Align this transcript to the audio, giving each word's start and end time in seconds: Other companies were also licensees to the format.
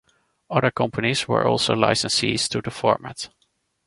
Other 0.49 0.71
companies 0.71 1.27
were 1.27 1.45
also 1.45 1.75
licensees 1.75 2.49
to 2.49 2.59
the 2.63 2.71
format. 2.71 3.29